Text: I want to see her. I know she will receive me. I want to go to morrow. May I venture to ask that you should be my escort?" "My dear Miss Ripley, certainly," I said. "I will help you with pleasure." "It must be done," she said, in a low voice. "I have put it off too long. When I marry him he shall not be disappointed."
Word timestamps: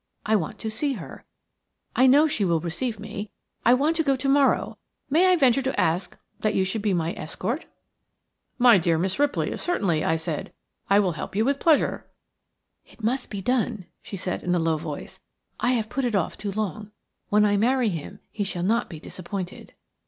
I 0.25 0.35
want 0.35 0.57
to 0.57 0.71
see 0.71 0.93
her. 0.93 1.25
I 1.95 2.07
know 2.07 2.25
she 2.25 2.43
will 2.43 2.59
receive 2.59 2.99
me. 2.99 3.29
I 3.63 3.75
want 3.75 3.95
to 3.97 4.03
go 4.03 4.15
to 4.15 4.27
morrow. 4.27 4.79
May 5.11 5.27
I 5.27 5.35
venture 5.35 5.61
to 5.61 5.79
ask 5.79 6.17
that 6.39 6.55
you 6.55 6.63
should 6.63 6.81
be 6.81 6.91
my 6.91 7.13
escort?" 7.13 7.67
"My 8.57 8.79
dear 8.79 8.97
Miss 8.97 9.19
Ripley, 9.19 9.55
certainly," 9.57 10.03
I 10.03 10.15
said. 10.15 10.53
"I 10.89 10.97
will 10.99 11.11
help 11.11 11.35
you 11.35 11.45
with 11.45 11.59
pleasure." 11.59 12.07
"It 12.87 13.03
must 13.03 13.29
be 13.29 13.43
done," 13.43 13.85
she 14.01 14.17
said, 14.17 14.41
in 14.41 14.55
a 14.55 14.59
low 14.59 14.77
voice. 14.77 15.19
"I 15.59 15.73
have 15.73 15.87
put 15.87 16.03
it 16.03 16.15
off 16.15 16.35
too 16.35 16.51
long. 16.51 16.89
When 17.29 17.45
I 17.45 17.55
marry 17.55 17.89
him 17.89 18.21
he 18.31 18.43
shall 18.43 18.63
not 18.63 18.89
be 18.89 18.99
disappointed." 18.99 19.75